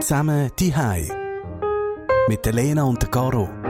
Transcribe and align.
Zusammen 0.00 0.50
die 0.58 0.74
Mit 2.28 2.44
der 2.44 2.52
Lena 2.52 2.82
und 2.82 3.10
Caro. 3.10 3.63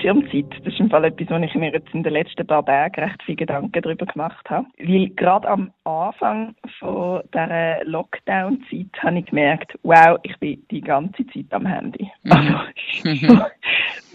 Bildschirmzeit. 0.00 0.46
Das 0.64 0.72
ist 0.72 0.80
im 0.80 0.90
Fall 0.90 1.04
etwas, 1.04 1.28
wo 1.30 1.36
ich 1.36 1.54
mir 1.54 1.72
jetzt 1.72 1.92
in 1.92 2.02
den 2.02 2.12
letzten 2.12 2.46
paar 2.46 2.64
Tagen 2.64 3.02
recht 3.02 3.22
viele 3.24 3.36
Gedanken 3.36 3.82
darüber 3.82 4.06
gemacht 4.06 4.48
habe. 4.48 4.66
Weil 4.78 5.08
gerade 5.10 5.48
am 5.48 5.70
Anfang 5.84 6.54
von 6.78 7.22
dieser 7.32 7.84
Lockdown-Zeit 7.84 9.02
habe 9.02 9.18
ich 9.18 9.26
gemerkt, 9.26 9.78
wow, 9.82 10.18
ich 10.22 10.36
bin 10.38 10.64
die 10.70 10.80
ganze 10.80 11.26
Zeit 11.26 11.46
am 11.50 11.66
Handy. 11.66 12.10
Mhm. 12.24 12.32
Also, 12.32 13.40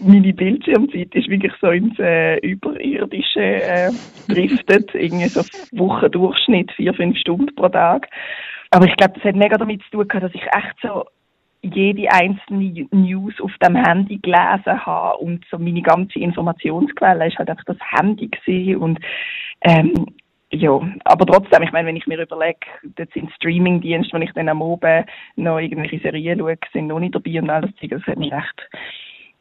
meine 0.00 0.32
Bildschirmzeit 0.32 1.14
ist 1.14 1.28
wirklich 1.28 1.52
so 1.60 1.70
ins 1.70 1.98
äh, 1.98 2.38
Überirdische 2.38 3.40
äh, 3.40 3.90
driftet. 4.28 4.94
Irgendwie 4.94 5.28
so 5.28 5.42
Wochendurchschnitt, 5.78 6.72
vier, 6.72 6.94
fünf 6.94 7.16
Stunden 7.18 7.54
pro 7.54 7.68
Tag. 7.68 8.08
Aber 8.70 8.86
ich 8.86 8.96
glaube, 8.96 9.14
das 9.14 9.24
hat 9.24 9.36
mega 9.36 9.56
damit 9.56 9.82
zu 9.84 9.90
tun 9.90 10.08
gehabt, 10.08 10.24
dass 10.24 10.34
ich 10.34 10.42
echt 10.42 10.76
so 10.82 11.04
jede 11.62 12.10
einzelne 12.10 12.86
News 12.90 13.34
auf 13.40 13.52
dem 13.62 13.76
Handy 13.76 14.18
gelesen 14.18 14.86
habe 14.86 15.18
und 15.18 15.44
so 15.50 15.58
meine 15.58 15.82
ganze 15.82 16.18
Informationsquelle 16.18 17.26
ist 17.26 17.38
halt 17.38 17.50
einfach 17.50 17.64
das 17.64 17.78
Handy 17.92 18.28
gewesen 18.28 18.76
und 18.76 18.98
ähm, 19.62 20.06
ja, 20.50 20.80
aber 21.04 21.26
trotzdem, 21.26 21.62
ich 21.62 21.72
meine, 21.72 21.88
wenn 21.88 21.96
ich 21.96 22.06
mir 22.06 22.22
überlege, 22.22 22.60
dort 22.96 23.12
sind 23.12 23.32
Streamingdienste, 23.32 24.12
wenn 24.14 24.22
ich 24.22 24.32
dann 24.32 24.48
am 24.48 24.62
Oben 24.62 25.04
noch 25.34 25.58
irgendwelche 25.58 25.98
Serien 25.98 26.38
schaue, 26.38 26.56
sind 26.72 26.86
noch 26.86 27.00
nicht 27.00 27.14
dabei 27.14 27.40
und 27.40 27.50
alles, 27.50 27.70
das 27.80 28.02
hat 28.02 28.16
mich 28.16 28.32
recht, 28.32 28.68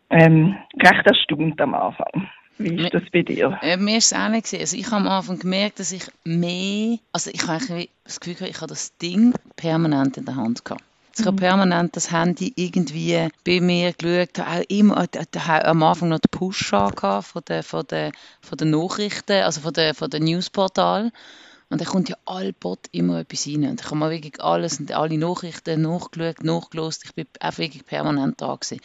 ähm, 0.09 0.55
recht 0.81 1.05
erstaunt 1.05 1.61
am 1.61 1.75
Anfang. 1.75 2.27
Wie 2.57 2.75
ist 2.75 2.93
das 2.93 3.03
bei 3.11 3.21
dir? 3.21 3.59
Äh, 3.61 3.77
mir 3.77 3.97
ist 3.97 4.11
es 4.11 4.17
ähnlich 4.17 4.43
gewesen. 4.43 4.61
Also 4.61 4.77
ich 4.77 4.85
habe 4.87 5.03
am 5.03 5.07
Anfang 5.09 5.39
gemerkt, 5.39 5.79
dass 5.79 5.91
ich 5.91 6.03
mehr, 6.23 6.97
also 7.11 7.29
ich 7.33 7.45
habe 7.47 7.87
das 8.03 8.19
Gefühl, 8.19 8.47
ich 8.47 8.61
habe 8.61 8.67
das 8.67 8.97
Ding 8.97 9.33
permanent 9.57 10.17
in 10.17 10.25
der 10.25 10.37
Hand 10.37 10.63
gehabt. 10.63 10.83
Ich 11.17 11.25
habe 11.25 11.37
permanent 11.37 11.95
das 11.95 12.11
Handy 12.11 12.51
irgendwie 12.57 13.29
bei 13.45 13.61
mir 13.61 13.93
geschaut, 13.93 14.39
auch 14.39 14.63
immer, 14.67 15.07
am 15.45 15.83
Anfang 15.83 16.09
noch 16.09 16.19
den 16.19 16.29
Push 16.29 16.69
von 16.69 16.91
den, 17.47 17.63
von 17.63 17.87
den, 17.87 18.11
von 18.41 18.57
den 18.57 18.71
Nachrichten, 18.71 19.43
also 19.43 19.61
von 19.61 19.73
den, 19.73 19.93
von 19.93 20.09
den 20.09 20.25
Newsportalen. 20.25 21.11
Und 21.69 21.81
da 21.81 21.85
kommt 21.85 22.09
ja 22.09 22.17
all 22.25 22.53
Bot 22.53 22.87
immer 22.91 23.19
etwas 23.19 23.47
rein. 23.47 23.63
Und 23.63 23.81
ich 23.81 23.85
habe 23.87 23.95
mal 23.95 24.11
wirklich 24.11 24.41
alles 24.41 24.79
und 24.79 24.91
alle 24.91 25.17
Nachrichten 25.17 25.81
nachgeschaut, 25.81 26.43
nachgelost. 26.43 27.05
Ich 27.05 27.15
bin 27.15 27.27
auch 27.39 27.57
wirklich 27.57 27.85
permanent 27.85 28.41
da 28.41 28.53
gewesen. 28.53 28.81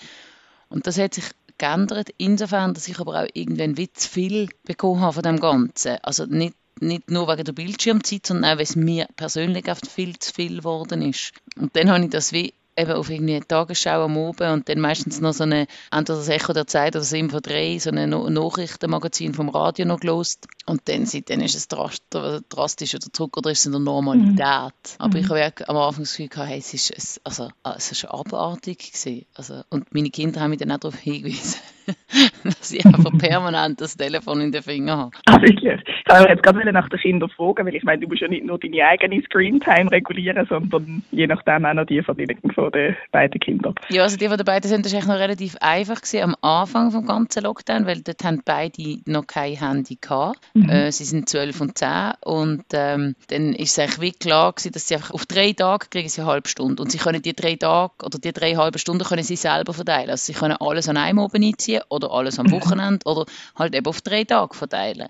Und 0.68 0.86
das 0.86 0.98
hat 0.98 1.14
sich 1.14 1.24
geändert, 1.58 2.10
insofern, 2.16 2.74
dass 2.74 2.88
ich 2.88 2.98
aber 3.00 3.22
auch 3.22 3.28
irgendwann 3.34 3.76
Witz 3.76 4.06
viel 4.06 4.48
bekommen 4.64 5.00
habe 5.00 5.14
von 5.14 5.22
dem 5.22 5.40
Ganzen. 5.40 5.98
Also 6.02 6.24
nicht 6.26 6.54
nicht 6.80 7.10
nur 7.10 7.28
wegen 7.28 7.44
der 7.44 7.52
Bildschirmzeit, 7.52 8.26
sondern 8.26 8.52
auch, 8.52 8.56
weil 8.56 8.62
es 8.62 8.76
mir 8.76 9.06
persönlich 9.16 9.70
oft 9.70 9.86
viel 9.86 10.18
zu 10.18 10.32
viel 10.32 10.58
geworden 10.58 11.02
ist. 11.02 11.32
Und 11.56 11.74
dann 11.76 11.90
habe 11.90 12.04
ich 12.04 12.10
das 12.10 12.32
wie 12.32 12.54
eben 12.80 12.92
auf 12.92 13.10
irgendwie 13.10 13.36
eine 13.36 13.46
Tagesschau 13.46 14.04
am 14.04 14.16
Oben 14.16 14.52
und 14.52 14.68
dann 14.68 14.80
meistens 14.80 15.20
noch 15.20 15.32
so 15.32 15.44
eine, 15.44 15.66
entweder 15.90 16.18
das 16.18 16.28
Echo 16.28 16.52
der 16.52 16.66
Zeit 16.66 16.94
oder 16.94 17.00
das 17.00 17.12
Info 17.12 17.40
3, 17.40 17.78
so 17.78 17.90
ein 17.90 18.10
Nachrichtenmagazin 18.10 19.34
vom 19.34 19.48
Radio 19.48 19.86
noch 19.86 20.00
gelost. 20.00 20.48
Und 20.66 20.88
dann, 20.88 21.06
seitdem 21.06 21.40
ist 21.40 21.56
es 21.56 21.68
drastisch 21.68 22.94
oder 22.94 23.12
zurück 23.12 23.36
oder 23.36 23.50
ist 23.50 23.60
es 23.60 23.66
in 23.66 23.72
der 23.72 23.80
Normalität. 23.80 24.38
Mhm. 24.38 24.98
Aber 24.98 25.18
ich 25.18 25.28
habe 25.28 25.68
am 25.68 25.76
Anfang 25.76 26.04
das 26.04 26.12
Gefühl 26.12 26.28
gehabt, 26.28 26.48
hey, 26.48 26.58
es 26.58 26.74
ist, 26.74 26.92
es, 26.96 27.20
also, 27.24 27.50
es 27.76 27.92
ist 27.92 28.04
abartig 28.04 28.78
gewesen. 28.78 29.26
Also, 29.34 29.62
und 29.70 29.92
meine 29.92 30.10
Kinder 30.10 30.40
haben 30.40 30.50
mich 30.50 30.60
dann 30.60 30.70
auch 30.70 30.78
darauf 30.78 30.98
hingewiesen, 30.98 31.60
dass 32.44 32.72
ich 32.72 32.84
einfach 32.86 33.16
permanent 33.18 33.80
das 33.80 33.96
Telefon 33.96 34.40
in 34.40 34.52
den 34.52 34.62
Fingern 34.62 34.98
habe. 34.98 35.10
Ah, 35.26 35.40
wirklich? 35.40 35.80
Ich 36.10 36.14
wollte 36.14 36.28
jetzt 36.28 36.42
gerade 36.42 36.72
nach 36.72 36.88
den 36.88 36.98
Kindern 37.00 37.30
fragen, 37.30 37.66
weil 37.66 37.74
ich 37.74 37.82
meine, 37.82 38.00
du 38.00 38.08
musst 38.08 38.20
ja 38.20 38.28
nicht 38.28 38.44
nur 38.44 38.58
deine 38.58 38.86
eigene 38.86 39.22
Screentime 39.22 39.90
regulieren, 39.90 40.46
sondern 40.48 41.02
je 41.10 41.26
nachdem 41.26 41.64
auch 41.64 41.74
noch 41.74 41.86
die 41.86 42.02
von, 42.02 42.16
den, 42.16 42.38
von 42.70 42.80
den 42.80 42.96
beiden 43.12 43.40
Kindern. 43.40 43.74
Ja, 43.88 44.02
also 44.02 44.16
die 44.16 44.28
von 44.28 44.36
den 44.36 44.44
beiden 44.44 44.68
sind 44.68 44.84
das 44.84 44.92
noch 44.92 45.14
relativ 45.14 45.56
einfach 45.60 46.00
gewesen 46.00 46.22
am 46.22 46.36
Anfang 46.40 46.90
vom 46.90 47.06
ganzen 47.06 47.42
Lockdown, 47.42 47.86
weil 47.86 48.02
dort 48.02 48.22
haben 48.24 48.42
beide 48.44 48.98
noch 49.06 49.26
kein 49.26 49.56
Handy 49.56 49.98
gehabt. 50.00 50.38
Mhm. 50.54 50.68
Äh, 50.68 50.92
sie 50.92 51.04
sind 51.04 51.28
12 51.28 51.60
und 51.60 51.78
10 51.78 52.12
und 52.24 52.64
ähm, 52.72 53.14
dann 53.28 53.54
ist 53.54 53.72
es 53.72 53.78
eigentlich 53.78 54.00
wie 54.00 54.12
klar 54.12 54.52
gewesen, 54.52 54.72
dass 54.72 54.88
sie 54.88 54.94
einfach 54.94 55.12
auf 55.12 55.26
drei 55.26 55.52
Tage 55.52 55.86
kriegen 55.90 56.08
sie 56.08 56.20
eine 56.20 56.30
halbe 56.30 56.48
Stunde 56.48 56.82
und 56.82 56.90
sie 56.90 56.98
können 56.98 57.22
die 57.22 57.34
drei 57.34 57.56
Tage 57.56 57.92
oder 58.04 58.18
die 58.18 58.32
drei 58.32 58.54
halbe 58.54 58.78
Stunden 58.78 59.04
können 59.04 59.22
sie 59.22 59.36
selber 59.36 59.72
verteilen. 59.72 60.10
Also 60.10 60.32
sie 60.32 60.38
können 60.38 60.56
alles 60.60 60.88
an 60.88 60.96
einem 60.96 61.18
oben 61.18 61.42
einziehen 61.42 61.82
oder 61.88 62.10
alles 62.12 62.38
am 62.38 62.50
Wochenende 62.50 63.06
oder 63.06 63.26
halt 63.56 63.74
eben 63.74 63.86
auf 63.86 64.00
drei 64.00 64.24
Tage 64.24 64.54
verteilen. 64.54 65.08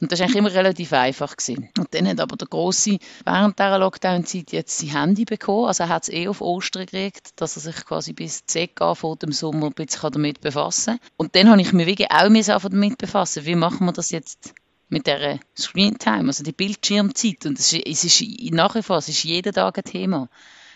Und 0.00 0.12
das 0.12 0.20
war 0.20 0.26
eigentlich 0.26 0.38
immer 0.38 0.52
relativ 0.52 0.92
einfach. 0.92 1.36
Gewesen. 1.36 1.68
Und 1.78 1.92
dann 1.92 2.06
hat 2.06 2.20
aber 2.20 2.36
der 2.36 2.48
Grosse 2.48 2.98
während 3.24 3.58
dieser 3.58 3.78
Lockdown-Zeit 3.78 4.52
jetzt 4.52 4.78
sein 4.78 4.90
Handy 4.90 5.24
bekommen. 5.24 5.66
Also 5.66 5.84
er 5.84 5.88
hat 5.88 6.04
es 6.04 6.08
eh 6.08 6.28
auf 6.28 6.40
Ostern 6.40 6.86
gekriegt, 6.86 7.32
dass 7.36 7.56
er 7.56 7.62
sich 7.62 7.84
quasi 7.84 8.12
bis 8.12 8.44
CK 8.46 8.94
vor 8.94 9.16
dem 9.16 9.32
Sommer 9.32 9.66
ein 9.66 9.72
bisschen 9.72 10.10
damit 10.12 10.40
befassen 10.40 10.98
kann. 10.98 11.08
Und 11.16 11.34
dann 11.34 11.50
habe 11.50 11.60
ich 11.60 11.72
mich 11.72 11.86
wirklich 11.86 12.10
auch 12.10 12.68
damit 12.68 12.98
befassen. 12.98 13.44
Wie 13.44 13.54
machen 13.54 13.86
wir 13.86 13.92
das 13.92 14.10
jetzt 14.10 14.54
mit 14.88 15.06
der 15.06 15.38
Screentime, 15.58 16.28
also 16.28 16.42
die 16.42 16.52
Bildschirmzeit. 16.52 17.44
Und 17.46 17.58
es 17.58 17.72
ist, 17.72 17.86
es 17.86 18.04
ist 18.04 18.52
nach 18.52 18.74
wie 18.74 18.82
vor, 18.82 18.98
es 18.98 19.08
ist 19.08 19.24
jeden 19.24 19.52
Tag 19.52 19.78
ein 19.78 19.84
Thema. 19.84 20.28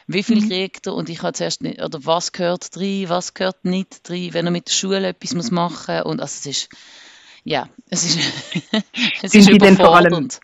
Wie 0.07 0.23
viel 0.23 0.41
mhm. 0.41 0.49
kriegt 0.49 0.87
er? 0.87 0.95
Und 0.95 1.09
ich 1.09 1.23
habe 1.23 1.33
zuerst 1.33 1.63
nicht, 1.63 1.81
oder 1.81 2.05
was 2.05 2.33
gehört 2.33 2.75
drin, 2.75 3.09
was 3.09 3.35
gehört 3.35 3.65
nicht 3.65 4.07
drin, 4.09 4.35
wenn 4.35 4.47
er 4.47 4.53
mit 4.53 4.69
der 4.69 4.73
Schule 4.73 5.07
etwas 5.07 5.51
machen 5.51 5.97
muss. 5.97 6.05
Und 6.05 6.21
also 6.21 6.37
es 6.41 6.47
ist, 6.47 6.69
ja, 7.45 7.69
es 7.91 8.05
ist, 8.05 8.65
es 9.23 9.35
ist 9.35 9.51
überfordernd. 9.51 10.41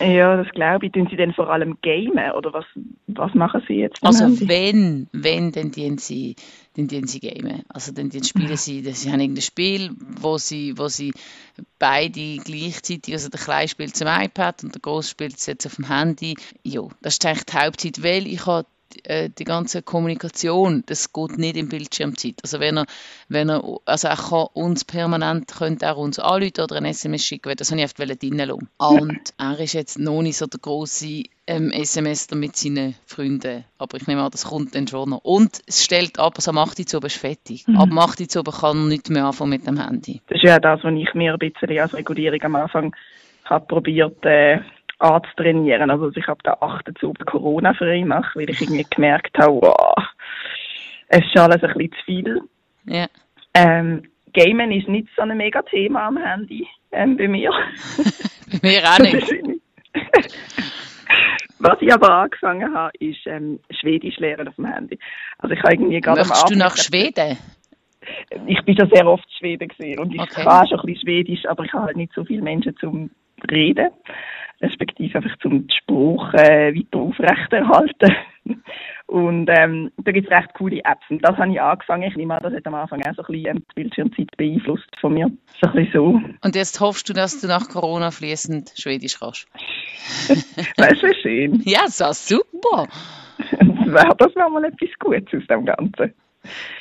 Ja, 0.00 0.42
das 0.42 0.50
glaube 0.52 0.86
ich. 0.86 0.92
Tun 0.92 1.08
Sie 1.10 1.16
denn 1.16 1.34
vor 1.34 1.50
allem 1.50 1.76
gamen 1.82 2.32
oder 2.32 2.54
was, 2.54 2.64
was 3.06 3.34
machen 3.34 3.62
Sie 3.68 3.74
jetzt? 3.74 4.02
Also 4.02 4.48
wenn, 4.48 5.08
wenn, 5.12 5.52
dann 5.52 5.72
tun 5.72 5.98
Sie, 5.98 6.36
dann 6.74 6.88
tun 6.88 7.06
Sie 7.06 7.20
gamen. 7.20 7.64
Also 7.68 7.92
dann, 7.92 8.08
dann 8.08 8.24
spielen 8.24 8.56
Sie, 8.56 8.80
sie 8.80 9.12
haben 9.12 9.20
irgendein 9.20 9.42
Spiel, 9.42 9.90
wo 10.20 10.38
Sie, 10.38 10.78
wo 10.78 10.88
Sie 10.88 11.12
beide 11.78 12.38
gleichzeitig, 12.38 13.12
also 13.12 13.28
der 13.28 13.40
Kleine 13.40 13.68
spielt 13.68 13.94
zum 13.94 14.08
iPad 14.08 14.64
und 14.64 14.74
der 14.74 14.80
Groß 14.80 15.10
spielt 15.10 15.36
es 15.36 15.44
jetzt 15.44 15.66
auf 15.66 15.76
dem 15.76 15.88
Handy. 15.88 16.34
Ja, 16.64 16.82
das 17.02 17.14
ist 17.14 17.26
eigentlich 17.26 17.44
die 17.44 17.58
Hauptzeit, 17.58 18.02
weil 18.02 18.26
ich 18.26 18.46
habe 18.46 18.66
äh, 19.04 19.30
die 19.30 19.44
ganze 19.44 19.82
Kommunikation, 19.82 20.82
das 20.86 21.12
geht 21.12 21.38
nicht 21.38 21.56
in 21.56 21.68
Bildschirmzeit. 21.68 22.36
Also 22.42 22.60
wenn 22.60 22.78
er, 22.78 22.86
wenn 23.28 23.48
er, 23.48 23.62
also 23.84 24.08
er 24.08 24.16
kann 24.16 24.46
uns 24.54 24.84
permanent, 24.84 25.48
könnte 25.48 25.86
er 25.86 25.98
uns 25.98 26.18
anrufen 26.18 26.60
oder 26.62 26.76
ein 26.76 26.84
SMS 26.84 27.24
schicken, 27.24 27.54
das 27.56 27.70
habe 27.70 27.80
ich 27.80 27.84
einfach 27.84 28.00
reinlassen. 28.00 28.68
Und 28.78 29.20
er 29.38 29.60
ist 29.60 29.72
jetzt 29.74 29.98
noch 29.98 30.22
nicht 30.22 30.36
so 30.36 30.46
der 30.46 30.60
grosse 30.60 31.24
ähm, 31.46 31.70
SMS 31.72 32.30
mit 32.32 32.56
seinen 32.56 32.94
Freunden. 33.06 33.64
Aber 33.78 33.96
ich 33.96 34.06
nehme 34.06 34.22
an, 34.22 34.30
das 34.30 34.46
kommt 34.46 34.74
dann 34.74 34.86
schon 34.86 35.10
noch. 35.10 35.24
Und 35.24 35.60
es 35.66 35.84
stellt 35.84 36.18
ab, 36.18 36.34
also 36.36 36.52
ab 36.52 36.68
8 36.68 36.94
Uhr 36.94 37.04
ist 37.04 37.16
fertig. 37.16 37.66
Mhm. 37.66 37.76
Ab 37.76 37.88
8 37.92 38.36
Uhr 38.36 38.44
kann 38.44 38.76
er 38.76 38.86
nicht 38.86 39.10
mehr 39.10 39.26
anfangen 39.26 39.50
mit 39.50 39.66
dem 39.66 39.78
Handy. 39.78 40.20
Das 40.28 40.36
ist 40.36 40.44
ja 40.44 40.58
das, 40.58 40.82
was 40.82 40.94
ich 40.94 41.12
mir 41.14 41.32
ein 41.32 41.38
bisschen 41.38 41.78
als 41.78 41.94
Regulierung 41.94 42.40
am 42.42 42.56
Anfang 42.56 42.94
habe 43.44 43.66
probiert, 43.66 44.24
äh, 44.24 44.60
anzutrainieren. 45.00 45.90
Also, 45.90 46.10
ich 46.14 46.26
habe 46.26 46.40
da 46.44 46.56
achten 46.60 46.94
zu 46.96 47.12
Corona 47.26 47.74
frei 47.74 48.04
machen, 48.04 48.40
weil 48.40 48.50
ich 48.50 48.60
irgendwie 48.60 48.86
gemerkt 48.88 49.36
habe, 49.38 49.54
wow, 49.54 49.96
es 51.08 51.24
ist 51.24 51.38
alles 51.38 51.62
ein 51.62 51.74
bisschen 51.74 51.92
zu 51.92 52.04
viel. 52.04 52.40
Ja. 52.84 53.06
Ähm, 53.54 54.02
Gamen 54.32 54.70
ist 54.72 54.88
nicht 54.88 55.08
so 55.16 55.22
ein 55.22 55.36
mega 55.36 55.62
Thema 55.62 56.06
am 56.06 56.16
Handy 56.16 56.66
ähm, 56.92 57.16
bei 57.16 57.28
mir. 57.28 57.50
bei 58.62 58.68
mir 58.68 58.82
auch 58.84 58.98
nicht. 58.98 59.28
Was 61.58 61.76
ich 61.82 61.92
aber 61.92 62.10
angefangen 62.10 62.72
habe, 62.74 62.92
ist 63.00 63.26
ähm, 63.26 63.60
Schwedisch 63.80 64.16
lernen 64.18 64.48
auf 64.48 64.54
dem 64.54 64.64
Handy. 64.64 64.98
Also 65.38 65.54
ich 65.54 65.62
habe 65.62 65.74
irgendwie 65.74 66.00
gerade 66.00 66.20
Möchtest 66.20 66.50
du 66.50 66.56
nach 66.56 66.76
Schweden? 66.76 67.36
Ich 68.46 68.64
bin 68.64 68.78
schon 68.78 68.88
sehr 68.90 69.06
oft 69.06 69.24
in 69.24 69.30
Schweden 69.38 69.68
gesehen 69.68 69.98
und 69.98 70.14
ich 70.14 70.20
okay. 70.20 70.42
kann 70.42 70.66
schon 70.68 70.80
ein 70.80 70.86
bisschen 70.86 71.02
Schwedisch, 71.02 71.44
aber 71.46 71.64
ich 71.64 71.72
habe 71.72 71.86
halt 71.86 71.96
nicht 71.96 72.12
so 72.14 72.24
viele 72.24 72.42
Menschen 72.42 72.74
zum 72.78 73.10
Reden 73.50 73.90
respektive 74.60 75.18
einfach 75.18 75.36
zum 75.38 75.66
Spruch 75.70 76.32
äh, 76.34 76.74
weiter 76.74 76.98
aufrechterhalten. 76.98 78.16
Und 79.06 79.50
ähm, 79.50 79.90
da 79.98 80.12
gibt 80.12 80.30
es 80.30 80.36
recht 80.36 80.54
coole 80.54 80.78
Apps. 80.84 81.04
Und 81.08 81.20
das 81.24 81.36
habe 81.36 81.50
ich 81.50 81.60
angefangen. 81.60 82.04
Ich 82.04 82.16
nehme 82.16 82.34
an, 82.34 82.42
das 82.44 82.54
hat 82.54 82.66
am 82.66 82.74
Anfang 82.74 83.02
auch 83.02 83.14
so 83.16 83.22
ein 83.22 83.42
bisschen 83.42 83.56
die 83.56 83.74
Bildschirmzeit 83.74 84.36
beeinflusst 84.36 84.88
von 85.00 85.14
mir. 85.14 85.30
So 85.60 85.68
ein 85.68 85.72
bisschen 85.72 85.92
so. 85.92 86.20
Und 86.42 86.54
jetzt 86.54 86.80
hoffst 86.80 87.08
du, 87.08 87.12
dass 87.12 87.40
du 87.40 87.48
nach 87.48 87.68
Corona 87.68 88.12
fließend 88.12 88.72
Schwedisch 88.76 89.18
kannst? 89.18 89.48
das 90.76 91.02
wäre 91.02 91.14
schön. 91.20 91.60
Ja, 91.64 91.88
so 91.88 92.12
super. 92.12 92.86
das 94.18 94.36
wäre 94.36 94.50
mal 94.50 94.64
etwas 94.64 94.90
Gutes 95.00 95.40
aus 95.40 95.46
dem 95.48 95.66
Ganzen. 95.66 96.14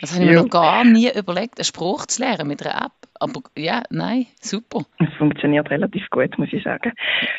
Das 0.01 0.13
habe 0.13 0.23
ich 0.23 0.29
mir 0.29 0.41
noch 0.41 0.49
gar 0.49 0.83
nie 0.83 1.09
überlegt, 1.11 1.59
einen 1.59 1.65
Spruch 1.65 2.05
zu 2.05 2.21
lernen 2.21 2.47
mit 2.47 2.65
einer 2.65 2.85
App. 2.85 2.91
Aber 3.19 3.41
ja, 3.57 3.83
nein, 3.89 4.27
super. 4.41 4.85
Es 4.99 5.13
funktioniert 5.17 5.69
relativ 5.69 6.09
gut, 6.09 6.37
muss 6.37 6.49
ich 6.51 6.63
sagen. 6.63 6.93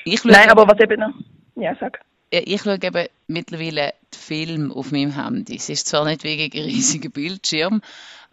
Ich 0.05 0.25
nein, 0.25 0.50
aber 0.50 0.69
was 0.69 0.78
eben 0.81 1.00
noch... 1.00 1.14
Ja, 1.56 1.75
sag. 1.81 2.00
Ich 2.31 2.62
schaue 2.62 2.78
eben 2.81 3.06
mittlerweile 3.26 3.94
die 4.14 4.19
Filme 4.19 4.75
auf 4.75 4.93
meinem 4.93 5.17
Handy. 5.17 5.56
Es 5.56 5.69
ist 5.69 5.88
zwar 5.88 6.05
nicht 6.05 6.22
wegen 6.22 6.56
ein 6.56 6.64
riesiger 6.64 7.08
Bildschirm, 7.08 7.81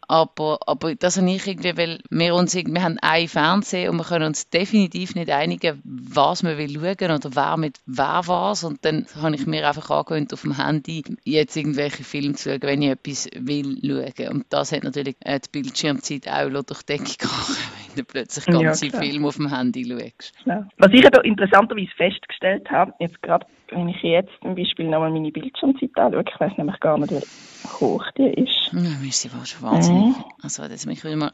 Aber, 0.10 0.60
aber 0.68 0.96
das 0.96 1.18
habe 1.18 1.30
ich 1.30 1.46
irgendwie, 1.46 1.76
weil 1.76 2.00
wir 2.10 2.34
uns 2.34 2.56
irgendwie 2.56 2.82
haben 2.82 2.98
einen 3.00 3.28
Fernseher 3.28 3.92
und 3.92 3.98
wir 3.98 4.06
können 4.06 4.28
uns 4.28 4.50
definitiv 4.50 5.16
nicht 5.16 5.30
einigen, 5.30 5.82
was 5.84 6.44
wir 6.44 6.58
will 6.58 6.76
schauen 6.76 7.12
oder 7.12 7.36
wer 7.36 7.58
mit 7.58 7.80
wer 7.86 8.22
was. 8.26 8.64
Und 8.64 8.86
dann 8.86 9.06
habe 9.16 9.36
ich 9.36 9.46
mir 9.46 9.68
einfach 9.68 9.90
angewöhnt, 9.90 10.34
auf 10.34 10.44
dem 10.44 10.56
Handy 10.56 11.04
jetzt 11.26 11.58
irgendwelche 11.58 12.06
Filme 12.06 12.36
zu 12.36 12.50
schauen, 12.50 12.62
wenn 12.62 12.82
ich 12.82 12.92
etwas 12.92 13.30
will 13.36 13.78
schauen. 13.82 14.30
Und 14.30 14.46
das 14.50 14.72
hat 14.72 14.84
natürlich 14.84 15.18
äh, 15.22 15.40
die 15.42 15.50
Bildschirmzeit 15.52 16.30
auch 16.30 16.50
durch 16.64 16.84
die 16.84 16.98
Decke 16.98 17.18
gegangen, 17.18 17.58
du 17.98 18.04
plötzlich 18.04 18.46
ganze 18.46 18.88
Ja, 18.88 19.00
Filme 19.00 19.28
auf 19.28 19.36
dem 19.38 19.54
Handy 19.54 19.84
schaust. 19.86 20.34
Ja. 20.46 20.68
Was 20.78 20.92
ich 20.94 21.06
aber 21.06 21.24
interessanterweise 21.26 21.92
festgestellt 21.96 22.70
habe, 22.70 22.94
jetzt 23.00 23.22
gerade, 23.22 23.46
wenn 23.70 23.90
ich 23.90 24.02
jetzt 24.02 24.32
zum 24.42 24.56
Beispiel 24.56 24.86
nochmal 24.88 25.12
meine 25.12 25.32
Bildschirmzeit 25.32 25.92
anschaue, 25.96 26.24
ich 26.28 26.40
weiß 26.40 26.58
nämlich 26.58 26.80
gar 26.80 26.98
nicht, 26.98 27.12
wie 27.12 27.68
hoch 27.80 28.06
die 28.18 28.30
ist. 28.42 28.72
Ja, 28.72 28.80
mir 28.80 29.10
ist 29.10 29.22
sie 29.22 29.30
schon 29.30 29.62
wahnsinnig. 29.62 30.18
Mhm. 30.18 30.24
Also, 30.42 30.68
das 30.68 30.86
mich 30.86 31.04
wieder 31.04 31.16
mal. 31.16 31.34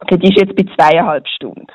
Okay, 0.00 0.16
die 0.16 0.28
ist 0.28 0.38
jetzt 0.38 0.56
bei 0.56 0.64
zweieinhalb 0.74 1.26
Stunden 1.28 1.66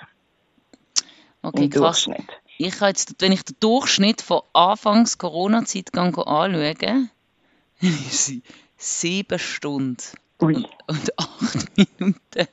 Okay, 1.44 1.68
krass. 1.68 2.06
Durchschnitt. 2.06 2.30
Ich 2.58 2.80
habe 2.80 2.88
jetzt, 2.88 3.16
wenn 3.20 3.34
ich 3.34 3.44
den 3.44 3.58
Durchschnitt 3.60 4.22
von 4.22 4.42
Anfangs 4.54 5.18
Corona-Zeit 5.18 5.96
anschaue, 5.98 7.10
ist 7.82 8.26
sie 8.26 8.44
sieben 8.78 9.40
Stunden 9.40 9.98
Ui. 10.42 10.56
und, 10.56 10.68
und 10.88 11.20
acht 11.20 11.78
Minuten. 11.78 12.48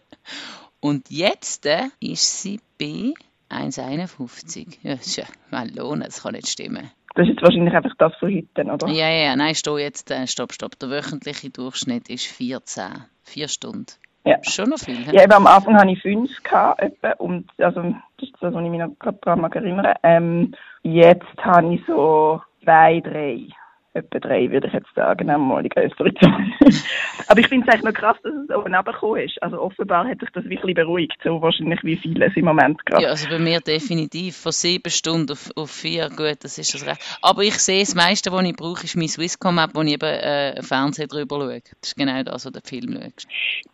Und 0.81 1.11
jetzt 1.11 1.67
äh, 1.67 1.89
ist 2.01 2.43
sie 2.43 2.61
bei 2.79 3.13
1,51. 3.51 4.79
Ja, 4.83 4.95
das 4.95 5.07
ist 5.07 5.17
ja 5.17 5.25
Melone, 5.51 6.05
das 6.07 6.23
kann 6.23 6.33
nicht 6.33 6.49
stimmen. 6.49 6.91
Das 7.15 7.27
ist 7.27 7.35
jetzt 7.35 7.43
wahrscheinlich 7.43 7.75
einfach 7.75 7.95
das 7.99 8.15
von 8.17 8.33
heute, 8.33 8.65
oder? 8.65 8.89
Ja, 8.89 9.09
ja, 9.09 9.37
nein, 9.37 9.55
stopp 9.55 9.79
jetzt, 9.79 10.11
äh, 10.11 10.27
stopp, 10.27 10.53
stopp. 10.53 10.79
Der 10.79 10.91
wöchentliche 10.91 11.51
Durchschnitt 11.51 12.09
ist 12.09 12.27
14. 12.27 13.05
Vier 13.25 13.49
Stunden. 13.49 13.87
Ja. 14.25 14.39
Schon 14.43 14.71
noch 14.71 14.79
viel? 14.79 15.03
Ja, 15.13 15.25
eben 15.25 15.33
am 15.33 15.47
Anfang 15.47 15.77
hatte 15.77 15.91
ich 15.91 16.01
fünf 16.01 16.31
gehabt, 16.43 16.81
etwa, 16.81 17.13
und, 17.13 17.49
also, 17.59 17.83
das 17.83 18.29
ist 18.29 18.35
das, 18.41 18.55
was 18.55 18.65
ich 18.65 18.71
mich 18.71 18.81
noch 18.81 18.99
gerade 18.99 19.19
dran 19.23 19.41
mag 19.41 19.57
erinnern. 19.57 19.95
Ähm, 20.03 20.55
jetzt 20.83 21.37
habe 21.39 21.75
ich 21.75 21.81
so 21.87 22.41
zwei, 22.63 23.01
drei. 23.01 23.49
Etwa 23.93 24.21
drei, 24.21 24.51
würde 24.51 24.69
ich 24.69 24.73
jetzt 24.73 24.95
sagen, 24.95 25.29
einmal 25.29 25.65
die 25.65 25.69
größere 25.69 26.15
Zahl. 26.15 26.47
Aber 27.29 27.41
ich 27.41 27.49
finde 27.49 27.67
es 27.67 27.75
eigentlich 27.75 27.93
noch 27.93 28.01
krass, 28.01 28.17
dass 28.23 28.33
es 28.33 28.57
oben 28.57 28.75
runtergekommen 28.75 29.23
ist. 29.23 29.43
Also 29.43 29.61
offenbar 29.61 30.07
hat 30.07 30.21
sich 30.21 30.29
das 30.33 30.45
wirklich 30.45 30.77
beruhigt, 30.77 31.19
so 31.25 31.43
wahrscheinlich 31.43 31.83
wie 31.83 31.97
vieles 31.97 32.37
im 32.37 32.45
Moment 32.45 32.85
gerade. 32.87 33.03
Ja, 33.03 33.11
also 33.11 33.29
bei 33.29 33.41
mir 33.41 33.59
definitiv 33.59 34.37
von 34.37 34.53
sieben 34.53 34.91
Stunden 34.91 35.33
auf, 35.33 35.51
auf 35.57 35.71
vier, 35.71 36.09
gut, 36.09 36.39
das 36.43 36.59
ist 36.59 36.73
das 36.75 36.87
recht. 36.87 37.19
Aber 37.21 37.43
ich 37.43 37.55
sehe, 37.55 37.81
das 37.81 37.97
meiste, 37.97 38.31
was 38.31 38.45
ich 38.45 38.55
brauche, 38.55 38.85
ist 38.85 38.97
mein 38.97 39.09
Swisscom-App, 39.09 39.71
wo 39.75 39.83
ich 39.83 39.95
eben 39.95 40.05
äh, 40.05 40.63
Fernsehen 40.63 41.09
drüber 41.09 41.41
schaue. 41.41 41.61
Das 41.61 41.91
ist 41.91 41.97
genau 41.97 42.23
das, 42.23 42.47
was 42.47 42.53
der 42.53 42.63
Film 42.63 42.93
schaust. 42.93 43.29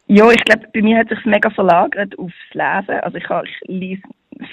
Ja, 0.09 0.31
ich 0.31 0.45
glaube, 0.45 0.67
bei 0.73 0.83
mir 0.83 0.99
hat 0.99 1.09
sich 1.09 1.25
mega 1.25 1.51
verlagert 1.51 2.19
aufs 2.19 2.35
Lesen. 2.53 3.01
Also 3.01 3.19
ich, 3.19 3.25
ich 3.25 3.69
lese 3.69 4.03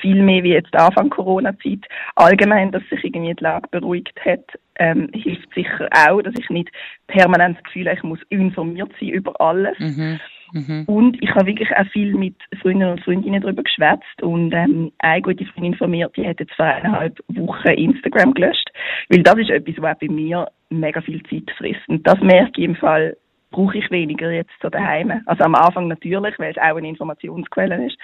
viel 0.01 0.21
mehr 0.21 0.43
wie 0.43 0.53
jetzt 0.53 0.75
Anfang 0.75 1.09
Corona-Zeit. 1.09 1.85
Allgemein, 2.15 2.71
dass 2.71 2.83
sich 2.89 3.03
irgendwie 3.03 3.33
die 3.33 3.43
Lage 3.43 3.67
beruhigt 3.69 4.19
hat, 4.23 4.45
ähm, 4.75 5.09
hilft 5.13 5.53
sicher 5.53 5.87
auch, 6.07 6.21
dass 6.21 6.33
ich 6.37 6.49
nicht 6.49 6.69
permanent 7.07 7.57
das 7.57 7.63
Gefühl 7.65 7.87
habe, 7.87 7.97
ich 7.97 8.03
muss 8.03 8.19
informiert 8.29 8.91
sein 8.99 9.09
über 9.09 9.39
alles. 9.39 9.77
Mhm. 9.79 10.19
Mhm. 10.53 10.83
Und 10.85 11.21
ich 11.21 11.29
habe 11.31 11.47
wirklich 11.47 11.69
auch 11.75 11.85
viel 11.87 12.13
mit 12.15 12.35
Freunden 12.61 12.89
und 12.89 13.03
Freundinnen 13.03 13.41
darüber 13.41 13.63
geschwätzt. 13.63 14.21
Und 14.21 14.53
ähm, 14.53 14.91
eine 14.99 15.21
gute 15.21 15.45
Freundin 15.45 15.75
von 15.75 15.89
mir, 15.89 16.09
die 16.15 16.27
hat 16.27 16.39
jetzt 16.39 16.53
vor 16.53 16.65
eineinhalb 16.65 17.19
Wochen 17.29 17.69
Instagram 17.69 18.33
gelöscht. 18.33 18.69
Weil 19.09 19.23
das 19.23 19.37
ist 19.37 19.49
etwas, 19.49 19.75
was 19.77 19.95
auch 19.95 19.99
bei 19.99 20.07
mir 20.07 20.47
mega 20.69 21.01
viel 21.01 21.23
Zeit 21.23 21.49
frisst. 21.57 21.87
Und 21.87 22.07
das 22.07 22.19
merke 22.19 22.61
ich 22.61 22.65
im 22.65 22.75
Fall, 22.75 23.17
brauche 23.51 23.77
ich 23.77 23.89
weniger 23.89 24.31
jetzt 24.31 24.53
so 24.61 24.69
daheim. 24.69 25.21
Also 25.25 25.43
am 25.43 25.55
Anfang 25.55 25.87
natürlich, 25.87 26.37
weil 26.39 26.51
es 26.51 26.57
auch 26.57 26.75
eine 26.75 26.89
Informationsquelle 26.89 27.87
ist. 27.87 27.97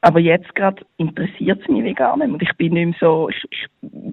Aber 0.00 0.20
jetzt 0.20 0.54
gerade 0.54 0.84
interessiert 0.98 1.60
es 1.62 1.68
mich 1.68 1.96
gar 1.96 2.16
nicht 2.16 2.26
mehr. 2.26 2.34
Und 2.34 2.42
ich 2.42 2.56
bin 2.56 2.74
nicht 2.74 2.86
mehr 2.86 2.96
so, 3.00 3.28
ich, 3.28 3.44
ich 3.50 3.66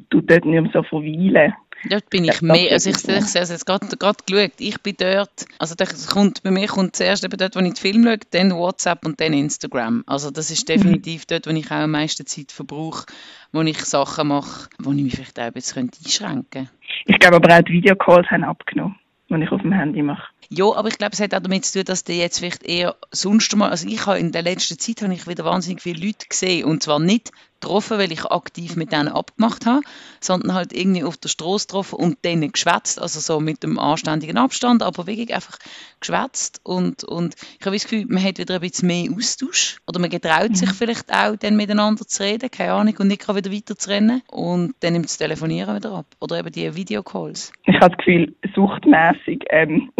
tue 0.09 0.23
dort 0.23 0.45
nicht 0.45 0.61
mehr 0.61 0.71
so 0.73 0.83
verweilen. 0.83 1.53
Dort 1.89 2.09
bin 2.09 2.23
ich 2.23 2.41
mehr, 2.41 2.71
also 2.71 2.89
ich, 2.89 2.95
ich 2.95 3.01
sehe 3.01 3.41
es 3.41 3.49
jetzt 3.49 3.65
gerade 3.65 3.87
gerade 3.97 4.17
geschaut, 4.25 4.53
ich 4.59 4.81
bin 4.81 4.95
dort, 4.97 5.45
also 5.59 5.75
das 5.75 6.07
kommt, 6.07 6.41
bei 6.43 6.51
mir 6.51 6.67
kommt 6.67 6.95
zuerst 6.95 7.25
eben 7.25 7.37
dort, 7.37 7.55
wo 7.55 7.59
ich 7.59 7.73
den 7.73 7.75
Film 7.75 8.03
schaue, 8.05 8.19
dann 8.31 8.51
WhatsApp 8.51 9.05
und 9.05 9.19
dann 9.19 9.33
Instagram. 9.33 10.03
Also 10.07 10.31
das 10.31 10.49
ist 10.49 10.69
definitiv 10.69 11.25
dort, 11.25 11.45
wo 11.45 11.51
ich 11.51 11.67
auch 11.67 11.71
am 11.71 11.91
meisten 11.91 12.25
Zeit 12.25 12.53
verbrauche, 12.53 13.05
wo 13.51 13.61
ich 13.61 13.79
Sachen 13.79 14.29
mache, 14.29 14.69
wo 14.79 14.91
ich 14.93 15.03
mich 15.03 15.15
vielleicht 15.15 15.39
auch 15.39 15.43
ein 15.43 15.53
bisschen 15.53 15.89
einschränken 15.89 16.49
könnte. 16.49 16.71
Ich 17.05 17.19
glaube 17.19 17.35
aber 17.37 17.57
auch 17.57 17.61
die 17.61 17.73
Videocalls 17.73 18.27
haben 18.31 18.45
abgenommen, 18.45 18.95
die 19.39 19.47
ich 19.47 19.51
auf 19.51 19.61
dem 19.61 19.71
Handy 19.71 20.01
mache. 20.01 20.27
Ja, 20.49 20.65
aber 20.75 20.87
ich 20.87 20.97
glaube, 20.97 21.13
es 21.13 21.19
hat 21.19 21.33
auch 21.33 21.39
damit 21.39 21.65
zu 21.65 21.79
tun, 21.79 21.85
dass 21.85 22.03
die 22.03 22.19
jetzt 22.19 22.39
vielleicht 22.39 22.63
eher 22.63 22.95
sonst 23.11 23.55
mal, 23.55 23.69
also 23.69 23.87
ich 23.87 24.05
habe 24.05 24.19
in 24.19 24.31
der 24.31 24.41
letzten 24.41 24.77
Zeit 24.77 25.01
habe 25.01 25.13
ich 25.13 25.27
wieder 25.27 25.45
wahnsinnig 25.45 25.81
viele 25.81 26.05
Leute 26.05 26.27
gesehen 26.27 26.65
und 26.65 26.83
zwar 26.83 26.99
nicht 26.99 27.31
getroffen, 27.63 27.97
weil 27.97 28.11
ich 28.11 28.25
aktiv 28.25 28.75
mit 28.75 28.91
denen 28.91 29.07
abgemacht 29.07 29.65
habe, 29.65 29.81
sondern 30.19 30.53
halt 30.53 30.73
irgendwie 30.73 31.03
auf 31.03 31.17
der 31.17 31.29
Straße 31.29 31.67
getroffen 31.67 31.95
und 31.95 32.23
denen 32.25 32.51
geschwätzt, 32.51 33.01
also 33.01 33.19
so 33.19 33.39
mit 33.39 33.63
dem 33.63 33.79
anständigen 33.79 34.37
Abstand, 34.37 34.83
aber 34.83 35.07
wirklich 35.07 35.33
einfach 35.33 35.57
geschwätzt 35.99 36.61
und, 36.63 37.03
und 37.03 37.35
ich 37.59 37.65
habe 37.65 37.75
das 37.75 37.83
Gefühl, 37.83 38.05
man 38.07 38.23
hat 38.23 38.37
wieder 38.37 38.55
ein 38.55 38.61
bisschen 38.61 38.87
mehr 38.87 39.09
Austausch 39.11 39.77
oder 39.87 39.99
man 39.99 40.09
getraut 40.09 40.55
sich 40.55 40.71
vielleicht 40.73 41.11
auch 41.11 41.35
dann 41.35 41.55
miteinander 41.55 42.05
zu 42.05 42.23
reden, 42.23 42.51
keine 42.51 42.73
Ahnung, 42.73 42.95
und 42.99 43.07
nicht 43.07 43.27
wieder 43.27 43.51
weiter 43.51 43.77
zu 43.77 43.89
rennen 43.89 44.21
und 44.29 44.75
dann 44.81 44.93
nimmt 44.93 45.05
das 45.05 45.17
Telefonieren 45.17 45.75
wieder 45.75 45.91
ab 45.91 46.05
oder 46.19 46.39
eben 46.39 46.51
die 46.51 46.75
Videocalls. 46.75 47.51
Ich 47.65 47.75
habe 47.75 47.89
das 47.89 47.97
Gefühl, 47.97 48.35
suchtmäßig 48.53 49.45
ähm, 49.49 49.91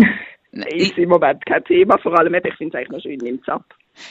ist 0.52 0.98
im 0.98 1.10
Moment 1.10 1.46
kein 1.46 1.64
Thema. 1.64 1.98
Vor 1.98 2.18
allem, 2.18 2.34
ich 2.34 2.56
finde 2.56 2.78
es 2.78 2.86
eigentlich 2.86 2.90
noch 2.90 3.02
schön, 3.02 3.18
nimmt 3.18 3.42
es 3.42 3.50
ab. 3.50 3.66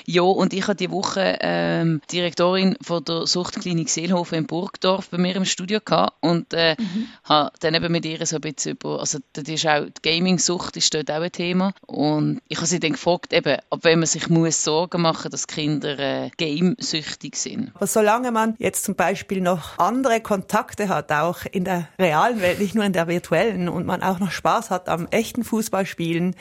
Ja, 0.06 0.22
und 0.22 0.52
ich 0.52 0.62
habe 0.62 0.76
die 0.76 0.90
Woche 0.90 1.38
ähm, 1.40 2.00
Direktorin 2.10 2.76
von 2.82 3.04
der 3.04 3.26
Suchtklinik 3.26 3.88
Seelhofen 3.88 4.38
in 4.38 4.46
Burgdorf 4.46 5.08
bei 5.10 5.18
mir 5.18 5.36
im 5.36 5.44
Studio 5.44 5.80
gehabt 5.84 6.16
und 6.20 6.52
äh, 6.54 6.76
habe 7.24 7.52
dann 7.60 7.74
eben 7.74 7.92
mit 7.92 8.04
ihr 8.04 8.24
so 8.26 8.36
ein 8.36 8.40
bisschen 8.42 8.72
über, 8.72 9.00
also 9.00 9.18
das 9.32 9.44
ist 9.48 9.66
auch, 9.66 9.84
die 9.84 10.02
Gaming-Sucht 10.02 10.76
ist 10.76 10.94
dort 10.94 11.10
auch 11.10 11.22
ein 11.22 11.32
Thema 11.32 11.74
und 11.86 12.40
ich 12.48 12.58
habe 12.58 12.66
sie 12.66 12.80
dann 12.80 12.92
gefragt, 12.92 13.32
eben, 13.32 13.58
ob 13.70 13.84
wenn 13.84 13.98
man 13.98 14.06
sich 14.06 14.28
muss 14.28 14.64
Sorgen 14.64 15.02
machen 15.02 15.30
dass 15.30 15.46
Kinder 15.46 15.98
äh, 15.98 16.30
gamesüchtig 16.36 17.36
sind. 17.36 17.72
Aber 17.74 17.86
solange 17.86 18.30
man 18.30 18.54
jetzt 18.58 18.84
zum 18.84 18.94
Beispiel 18.94 19.40
noch 19.40 19.78
andere 19.78 20.20
Kontakte 20.20 20.88
hat, 20.88 21.10
auch 21.12 21.40
in 21.50 21.64
der 21.64 21.88
realen 21.98 22.40
Welt, 22.40 22.60
nicht 22.60 22.74
nur 22.74 22.84
in 22.84 22.92
der 22.92 23.08
virtuellen, 23.08 23.68
und 23.68 23.86
man 23.86 24.02
auch 24.02 24.18
noch 24.18 24.30
Spaß 24.30 24.70
hat 24.70 24.88
am 24.88 25.06
echten 25.08 25.44
Fußballspielen, 25.44 26.36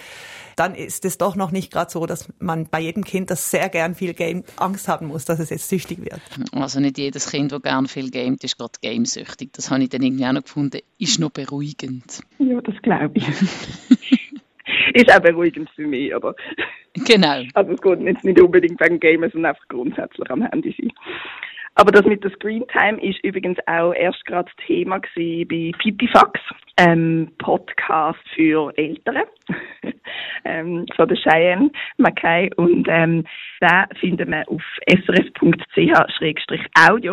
dann 0.56 0.76
ist 0.76 1.06
es 1.06 1.18
doch 1.18 1.36
noch 1.36 1.52
nicht 1.52 1.72
gerade 1.72 1.90
so, 1.90 2.06
dass 2.06 2.28
man 2.40 2.68
bei 2.68 2.82
jedem 2.82 3.04
Kind, 3.04 3.31
das 3.32 3.50
sehr 3.50 3.70
gern 3.70 3.96
viel 3.96 4.14
Game, 4.14 4.44
Angst 4.58 4.88
haben 4.88 5.08
muss, 5.08 5.26
dass 5.26 5.40
es 5.40 5.50
jetzt 5.50 5.70
süchtig 5.70 6.00
wird. 6.00 6.22
Also 6.52 6.80
nicht 6.80 6.98
jedes 6.98 7.32
Kind, 7.32 7.52
das 7.52 7.62
gerne 7.62 7.88
viel 7.88 8.12
gamet, 8.12 8.44
ist 8.44 8.58
gerade 8.58 8.74
gamesüchtig. 8.82 9.52
Das 9.54 9.72
habe 9.72 9.84
ich 9.84 9.90
dann 9.90 10.04
irgendwie 10.04 10.26
auch 10.26 10.34
noch 10.34 10.44
gefunden, 10.44 10.82
ist 11.00 11.20
noch 11.20 11.32
beruhigend. 11.32 12.22
Ja, 12.40 12.62
das 12.62 12.76
glaube 12.82 13.14
ich. 13.16 13.28
ist 14.94 15.12
auch 15.12 15.22
beruhigend 15.22 15.70
für 15.76 15.88
mich, 15.88 16.14
aber 16.14 16.36
Genau. 16.94 17.44
also 17.54 17.72
es 17.72 17.82
geht 17.82 18.02
jetzt 18.02 18.24
nicht 18.24 18.42
unbedingt 18.42 18.80
wegen 18.80 19.00
Games, 19.00 19.32
sondern 19.32 19.52
einfach 19.52 19.68
grundsätzlich 19.68 20.30
am 20.30 20.44
Handy 20.44 20.76
sein. 20.78 20.92
Aber 21.76 21.92
das 21.92 22.06
mit 22.06 22.24
der 22.24 22.32
Screentime 22.32 23.02
ist 23.02 23.24
übrigens 23.24 23.58
auch 23.66 23.94
erst 23.94 24.26
gerade 24.26 24.52
Thema 24.66 25.00
gewesen 25.00 25.48
bei 25.48 25.72
Pipifax, 25.78 26.40
ähm, 26.78 27.32
Podcast 27.38 28.20
für 28.36 28.72
Eltern, 28.78 29.24
ähm, 30.46 30.86
von 30.96 31.08
der 31.08 31.18
Cheyenne 31.18 31.72
Mackay 31.98 32.50
und 32.58 32.88
ähm, 32.90 33.24
den 33.62 33.88
finden 34.00 34.30
wir 34.30 34.44
auf 34.50 34.62
srf.ch-audio, 34.88 35.56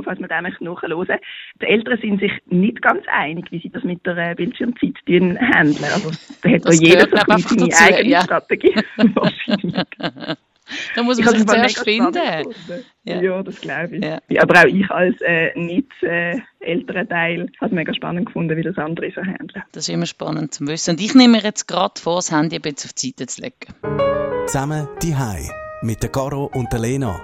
falls 0.03 0.19
man 0.19 0.29
den 0.29 0.43
möchte 0.43 0.65
nachhören. 0.65 1.19
Die 1.63 1.67
Eltern 1.67 1.99
sind 2.01 2.19
sich 2.21 2.33
nicht 2.47 2.83
ganz 2.83 3.05
einig, 3.07 3.47
wie 3.51 3.61
sie 3.61 3.71
das 3.71 3.85
mit 3.85 4.05
der 4.07 4.17
äh, 4.17 4.35
Bildschirmzeit 4.35 4.97
handeln. 5.07 5.85
Also 5.85 6.11
da 6.43 6.51
hat 6.51 6.65
da 6.65 6.71
Das 6.71 6.81
jeder 6.81 7.09
so 7.09 7.17
seine 7.17 7.97
eigene 7.97 8.11
ja. 8.11 8.23
Strategie. 8.23 8.75
Da 10.95 11.03
muss 11.03 11.19
Ich 11.19 11.25
man 11.25 11.35
habe 11.35 11.39
sich 11.39 11.47
zuerst 11.49 11.87
mega 11.87 12.09
spannend 12.09 12.17
finden. 12.17 12.49
gefunden. 12.51 12.85
Ja. 13.05 13.21
Ja. 13.23 13.43
das 13.43 13.61
glaube 13.61 13.97
ich. 13.97 14.05
Ja. 14.05 14.21
Aber 14.43 14.61
auch 14.61 14.65
ich 14.67 14.91
als 14.91 15.17
äh, 15.23 15.59
nicht 15.59 15.91
äh, 16.03 16.37
älterer 16.61 17.09
Teil 17.09 17.49
habe 17.61 17.67
es 17.67 17.73
mega 17.73 17.95
spannend 17.95 18.27
gefunden, 18.27 18.57
wie 18.57 18.63
das 18.63 18.77
andere 18.77 19.11
so 19.15 19.21
handeln. 19.23 19.63
Das 19.73 19.89
ist 19.89 19.95
immer 19.95 20.07
spannend 20.07 20.55
zu 20.55 20.67
wissen. 20.67 20.93
Und 20.93 21.01
ich 21.01 21.15
nehme 21.15 21.39
mir 21.39 21.43
jetzt 21.45 21.67
gerade 21.69 22.01
vor, 22.01 22.17
das 22.17 22.31
Handy 22.33 22.57
ein 22.57 22.63
bisschen 22.63 22.89
auf 22.89 22.93
die 22.95 23.09
Seite 23.17 23.27
zu 23.27 23.41
legen. 23.43 24.47
Zusammen 24.47 24.89
die 25.03 25.15
Hai 25.17 25.49
mit 25.83 26.03
der 26.03 26.11
Caro 26.11 26.51
und 26.55 26.73
der 26.73 26.81
Lena. 26.81 27.21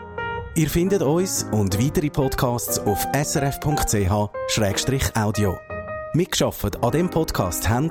Ihr 0.57 0.69
findet 0.71 1.03
uns 1.03 1.43
und 1.51 1.77
weitere 1.85 2.11
Podcasts 2.11 2.79
auf 2.79 3.05
srf.ch-audio. 4.25 5.59
Mitgeschafft 6.15 6.83
an 6.85 6.91
dem 6.93 7.11
Podcast 7.11 7.69
haben 7.69 7.91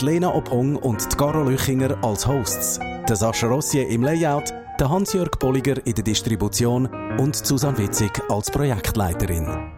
die 0.00 0.04
Lena 0.04 0.32
Ophong 0.32 0.76
und 0.76 1.12
die 1.12 1.16
Caro 1.16 1.42
Lüchinger 1.42 1.96
als 2.04 2.26
Hosts, 2.26 2.78
der 3.08 3.16
Sascha 3.16 3.48
Rossier 3.48 3.88
im 3.88 4.02
Layout, 4.02 4.52
der 4.80 4.90
Hans-Jörg 4.90 5.38
Bolliger 5.38 5.86
in 5.86 5.94
der 5.94 6.04
Distribution 6.04 6.86
und 7.18 7.34
Susanne 7.34 7.78
Witzig 7.78 8.10
als 8.28 8.50
Projektleiterin. 8.50 9.75